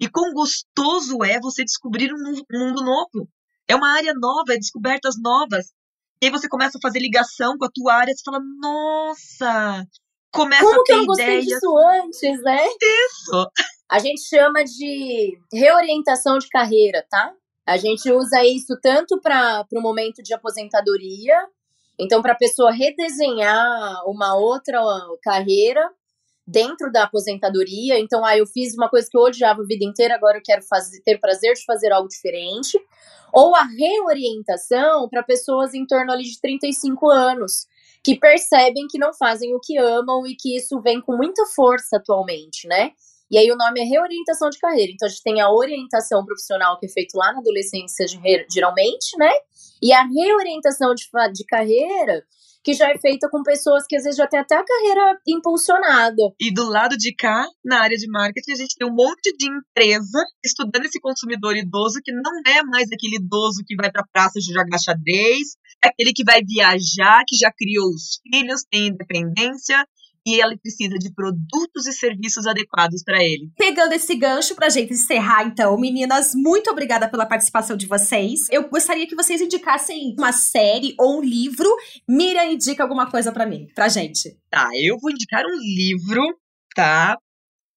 [0.00, 3.28] e quão gostoso é você descobrir um mundo novo.
[3.68, 5.66] É uma área nova, é descobertas novas.
[6.20, 9.84] E aí você começa a fazer ligação com a tua área, você fala, nossa,
[10.32, 11.46] começa Como a ter que eu não gostei ideias.
[11.46, 12.66] disso antes, né?
[12.80, 13.50] Isso.
[13.90, 17.34] A gente chama de reorientação de carreira, tá?
[17.66, 21.36] A gente usa isso tanto para o momento de aposentadoria,
[21.98, 24.80] então para a pessoa redesenhar uma outra
[25.22, 25.88] carreira
[26.46, 27.98] dentro da aposentadoria.
[27.98, 30.62] Então, ah, eu fiz uma coisa que eu odiava a vida inteira, agora eu quero
[30.62, 32.78] fazer, ter prazer de fazer algo diferente.
[33.32, 37.66] Ou a reorientação para pessoas em torno ali de 35 anos,
[38.04, 41.96] que percebem que não fazem o que amam e que isso vem com muita força
[41.96, 42.92] atualmente, né?
[43.32, 44.92] E aí o nome é reorientação de carreira.
[44.92, 48.04] Então a gente tem a orientação profissional que é feito lá na adolescência,
[48.50, 49.32] geralmente, né?
[49.82, 52.22] E a reorientação de, de carreira
[52.62, 56.22] que já é feita com pessoas que às vezes já têm até a carreira impulsionada.
[56.38, 59.46] E do lado de cá, na área de marketing, a gente tem um monte de
[59.46, 64.38] empresa estudando esse consumidor idoso que não é mais aquele idoso que vai para praça
[64.40, 69.84] jogar xadrez, é aquele que vai viajar, que já criou os filhos, tem independência
[70.26, 73.50] e ele precisa de produtos e serviços adequados para ele.
[73.56, 78.40] Pegando esse gancho pra gente encerrar, então, meninas, muito obrigada pela participação de vocês.
[78.50, 81.68] Eu gostaria que vocês indicassem uma série ou um livro.
[82.08, 84.36] Miriam indica alguma coisa para mim, pra gente.
[84.50, 86.22] Tá, eu vou indicar um livro,
[86.74, 87.16] tá?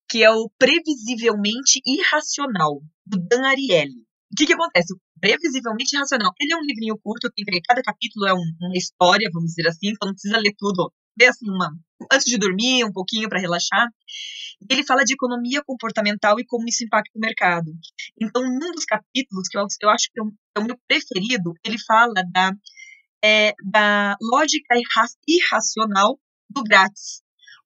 [0.09, 4.05] que é o Previsivelmente Irracional, do Dan Ariely.
[4.31, 4.93] O que, que acontece?
[5.19, 6.31] Previsivelmente Irracional.
[6.39, 9.89] Ele é um livrinho curto, tem cada capítulo é um, uma história, vamos dizer assim,
[9.89, 10.91] então não precisa ler tudo.
[11.19, 11.71] Lê assim, uma,
[12.11, 13.87] antes de dormir, um pouquinho para relaxar.
[14.69, 17.71] Ele fala de economia comportamental e como isso impacta o mercado.
[18.19, 21.77] Então, num dos capítulos, que eu, eu acho que é o, é meu preferido, ele
[21.85, 22.51] fala da,
[23.23, 27.25] é, da lógica irra irracional do grátis